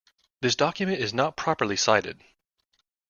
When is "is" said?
0.99-1.13